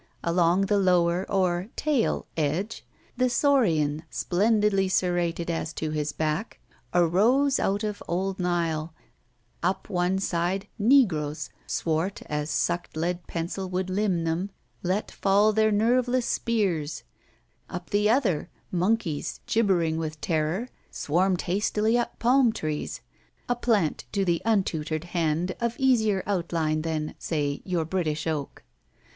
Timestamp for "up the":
17.69-18.09